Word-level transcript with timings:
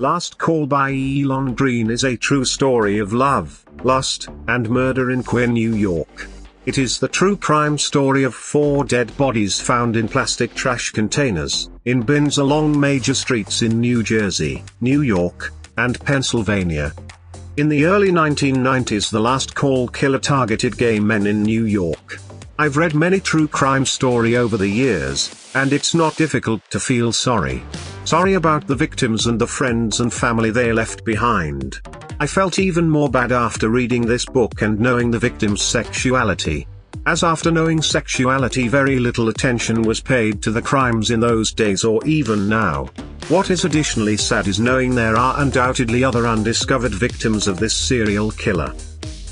Last 0.00 0.38
Call 0.38 0.68
by 0.68 0.92
Elon 0.92 1.54
Green 1.54 1.90
is 1.90 2.04
a 2.04 2.16
true 2.16 2.44
story 2.44 2.98
of 2.98 3.12
love, 3.12 3.64
lust, 3.82 4.28
and 4.46 4.70
murder 4.70 5.10
in 5.10 5.24
queer 5.24 5.48
New 5.48 5.74
York. 5.74 6.28
It 6.66 6.78
is 6.78 7.00
the 7.00 7.08
true 7.08 7.36
crime 7.36 7.76
story 7.76 8.22
of 8.22 8.32
four 8.32 8.84
dead 8.84 9.16
bodies 9.16 9.60
found 9.60 9.96
in 9.96 10.06
plastic 10.06 10.54
trash 10.54 10.90
containers, 10.90 11.68
in 11.84 12.02
bins 12.02 12.38
along 12.38 12.78
major 12.78 13.12
streets 13.12 13.62
in 13.62 13.80
New 13.80 14.04
Jersey, 14.04 14.62
New 14.80 15.02
York, 15.02 15.52
and 15.76 15.98
Pennsylvania. 16.04 16.92
In 17.56 17.68
the 17.68 17.84
early 17.84 18.12
1990s 18.12 19.10
the 19.10 19.18
last 19.18 19.56
call 19.56 19.88
killer 19.88 20.20
targeted 20.20 20.78
gay 20.78 21.00
men 21.00 21.26
in 21.26 21.42
New 21.42 21.64
York. 21.64 22.20
I've 22.56 22.76
read 22.76 22.94
many 22.94 23.18
true 23.18 23.48
crime 23.48 23.84
story 23.84 24.36
over 24.36 24.56
the 24.56 24.68
years, 24.68 25.50
and 25.56 25.72
it's 25.72 25.92
not 25.92 26.14
difficult 26.16 26.62
to 26.70 26.78
feel 26.78 27.10
sorry. 27.10 27.64
Sorry 28.08 28.32
about 28.32 28.66
the 28.66 28.74
victims 28.74 29.26
and 29.26 29.38
the 29.38 29.46
friends 29.46 30.00
and 30.00 30.10
family 30.10 30.50
they 30.50 30.72
left 30.72 31.04
behind. 31.04 31.78
I 32.18 32.26
felt 32.26 32.58
even 32.58 32.88
more 32.88 33.10
bad 33.10 33.32
after 33.32 33.68
reading 33.68 34.06
this 34.06 34.24
book 34.24 34.62
and 34.62 34.80
knowing 34.80 35.10
the 35.10 35.18
victim's 35.18 35.60
sexuality. 35.60 36.66
As 37.04 37.22
after 37.22 37.50
knowing 37.50 37.82
sexuality 37.82 38.66
very 38.66 38.98
little 38.98 39.28
attention 39.28 39.82
was 39.82 40.00
paid 40.00 40.40
to 40.40 40.50
the 40.50 40.62
crimes 40.62 41.10
in 41.10 41.20
those 41.20 41.52
days 41.52 41.84
or 41.84 42.02
even 42.06 42.48
now. 42.48 42.86
What 43.28 43.50
is 43.50 43.66
additionally 43.66 44.16
sad 44.16 44.48
is 44.48 44.58
knowing 44.58 44.94
there 44.94 45.16
are 45.16 45.42
undoubtedly 45.42 46.02
other 46.02 46.26
undiscovered 46.26 46.94
victims 46.94 47.46
of 47.46 47.58
this 47.58 47.76
serial 47.76 48.30
killer. 48.30 48.72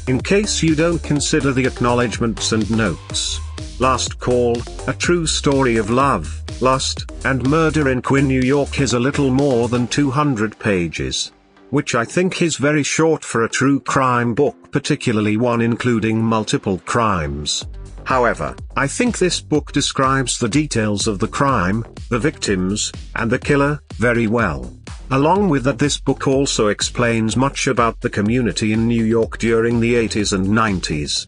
In 0.07 0.21
case 0.21 0.63
you 0.63 0.75
don't 0.75 1.03
consider 1.03 1.51
the 1.51 1.65
acknowledgements 1.65 2.53
and 2.53 2.71
notes. 2.71 3.41
Last 3.79 4.19
Call, 4.19 4.57
a 4.87 4.95
true 4.95 5.27
story 5.27 5.77
of 5.77 5.91
love, 5.91 6.43
lust, 6.63 7.13
and 7.27 7.47
murder 7.47 7.91
in 7.91 8.01
Queer, 8.01 8.23
New 8.23 8.41
York 8.41 8.81
is 8.81 8.95
a 8.95 8.99
little 8.99 9.31
more 9.31 9.69
than 9.69 9.87
200 9.87 10.59
pages. 10.59 11.33
Which 11.69 11.95
I 11.95 12.07
think 12.07 12.41
is 12.41 12.57
very 12.57 12.83
short 12.83 13.23
for 13.23 13.45
a 13.45 13.51
true 13.51 13.81
crime 13.81 14.33
book, 14.33 14.71
particularly 14.71 15.37
one 15.37 15.61
including 15.61 16.23
multiple 16.23 16.79
crimes. 16.87 17.67
However, 18.05 18.57
I 18.79 18.87
think 18.87 19.19
this 19.19 19.43
book 19.43 19.73
describes 19.73 20.39
the 20.39 20.49
details 20.49 21.07
of 21.07 21.19
the 21.19 21.29
crime, 21.29 21.85
the 22.09 22.19
victims, 22.19 22.93
and 23.15 23.31
the 23.31 23.39
killer, 23.39 23.81
very 23.97 24.27
well. 24.27 24.73
Along 25.11 25.51
with 25.51 25.65
that 25.65 25.79
this 25.79 26.01
book 26.01 26.27
also 26.27 26.69
explains 26.69 27.37
much 27.37 27.67
about 27.67 28.01
the 28.01 28.11
community 28.11 28.73
in 28.73 28.89
New 28.89 29.05
York 29.05 29.37
during 29.37 29.81
the 29.81 29.95
80s 29.97 30.33
and 30.33 30.47
90s. 30.47 31.27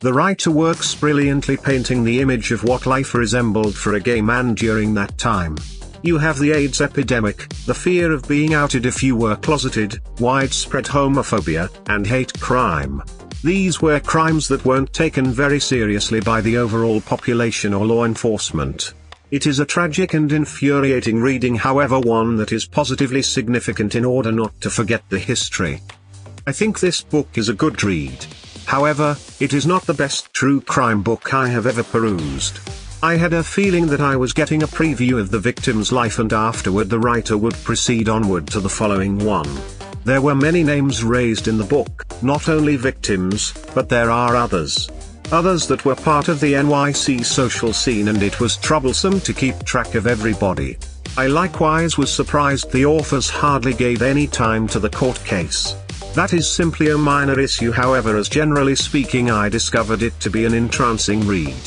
The 0.00 0.12
writer 0.12 0.52
works 0.52 0.94
brilliantly 0.94 1.56
painting 1.56 2.04
the 2.04 2.20
image 2.20 2.52
of 2.52 2.62
what 2.62 2.86
life 2.86 3.14
resembled 3.14 3.74
for 3.74 3.94
a 3.94 4.00
gay 4.00 4.20
man 4.20 4.54
during 4.54 4.94
that 4.94 5.18
time. 5.18 5.56
You 6.04 6.18
have 6.18 6.38
the 6.38 6.52
AIDS 6.52 6.80
epidemic, 6.80 7.48
the 7.66 7.74
fear 7.74 8.12
of 8.12 8.28
being 8.28 8.54
outed 8.54 8.86
if 8.86 9.02
you 9.02 9.16
were 9.16 9.34
closeted, 9.34 9.98
widespread 10.20 10.84
homophobia, 10.84 11.68
and 11.88 12.06
hate 12.06 12.32
crime. 12.38 13.02
These 13.42 13.82
were 13.82 13.98
crimes 13.98 14.46
that 14.46 14.64
weren't 14.64 14.92
taken 14.92 15.32
very 15.32 15.58
seriously 15.58 16.20
by 16.20 16.42
the 16.42 16.58
overall 16.58 17.00
population 17.00 17.74
or 17.74 17.84
law 17.84 18.04
enforcement. 18.04 18.94
It 19.32 19.48
is 19.48 19.58
a 19.58 19.66
tragic 19.66 20.14
and 20.14 20.30
infuriating 20.30 21.20
reading 21.20 21.56
however 21.56 21.98
one 21.98 22.36
that 22.36 22.52
is 22.52 22.66
positively 22.66 23.22
significant 23.22 23.96
in 23.96 24.04
order 24.04 24.30
not 24.30 24.60
to 24.60 24.70
forget 24.70 25.02
the 25.08 25.18
history. 25.18 25.82
I 26.46 26.52
think 26.52 26.78
this 26.78 27.02
book 27.02 27.36
is 27.36 27.48
a 27.48 27.52
good 27.52 27.82
read. 27.82 28.24
However, 28.68 29.16
it 29.40 29.54
is 29.54 29.64
not 29.64 29.86
the 29.86 29.94
best 29.94 30.30
true 30.34 30.60
crime 30.60 31.00
book 31.02 31.32
I 31.32 31.48
have 31.48 31.66
ever 31.66 31.82
perused. 31.82 32.60
I 33.02 33.16
had 33.16 33.32
a 33.32 33.42
feeling 33.42 33.86
that 33.86 34.02
I 34.02 34.14
was 34.14 34.34
getting 34.34 34.62
a 34.62 34.66
preview 34.66 35.18
of 35.18 35.30
the 35.30 35.38
victim's 35.38 35.90
life 35.90 36.18
and 36.18 36.30
afterward 36.34 36.90
the 36.90 36.98
writer 36.98 37.38
would 37.38 37.54
proceed 37.64 38.10
onward 38.10 38.46
to 38.48 38.60
the 38.60 38.68
following 38.68 39.24
one. 39.24 39.48
There 40.04 40.20
were 40.20 40.34
many 40.34 40.62
names 40.62 41.02
raised 41.02 41.48
in 41.48 41.56
the 41.56 41.64
book, 41.64 42.04
not 42.20 42.50
only 42.50 42.76
victims, 42.76 43.54
but 43.74 43.88
there 43.88 44.10
are 44.10 44.36
others. 44.36 44.90
Others 45.32 45.66
that 45.68 45.86
were 45.86 45.94
part 45.94 46.28
of 46.28 46.38
the 46.38 46.52
NYC 46.52 47.24
social 47.24 47.72
scene 47.72 48.08
and 48.08 48.22
it 48.22 48.38
was 48.38 48.58
troublesome 48.58 49.18
to 49.20 49.32
keep 49.32 49.64
track 49.64 49.94
of 49.94 50.06
everybody. 50.06 50.76
I 51.16 51.26
likewise 51.26 51.96
was 51.96 52.12
surprised 52.12 52.70
the 52.70 52.84
authors 52.84 53.30
hardly 53.30 53.72
gave 53.72 54.02
any 54.02 54.26
time 54.26 54.68
to 54.68 54.78
the 54.78 54.90
court 54.90 55.18
case. 55.24 55.74
That 56.18 56.32
is 56.32 56.50
simply 56.50 56.90
a 56.90 56.98
minor 56.98 57.38
issue 57.38 57.70
however 57.70 58.16
as 58.16 58.28
generally 58.28 58.74
speaking 58.74 59.30
I 59.30 59.48
discovered 59.48 60.02
it 60.02 60.18
to 60.18 60.28
be 60.28 60.44
an 60.46 60.52
entrancing 60.52 61.20
read. 61.28 61.62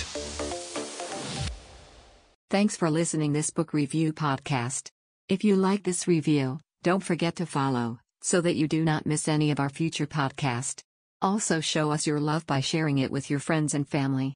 Thanks 2.50 2.76
for 2.76 2.92
listening 2.92 3.32
this 3.32 3.50
book 3.50 3.72
review 3.72 4.12
podcast. 4.12 4.90
If 5.30 5.46
you 5.46 5.56
like 5.56 5.84
this 5.84 6.06
review, 6.06 6.60
don't 6.84 7.02
forget 7.02 7.38
to 7.38 7.46
follow 7.46 8.00
so 8.22 8.42
that 8.42 8.58
you 8.58 8.68
do 8.68 8.84
not 8.84 9.06
miss 9.06 9.30
any 9.30 9.52
of 9.52 9.60
our 9.62 9.70
future 9.70 10.06
podcast. 10.06 10.82
Also 11.22 11.62
show 11.62 11.92
us 11.94 12.06
your 12.06 12.20
love 12.20 12.46
by 12.46 12.60
sharing 12.60 12.98
it 12.98 13.10
with 13.10 13.30
your 13.30 13.40
friends 13.40 13.74
and 13.74 13.88
family. 13.88 14.30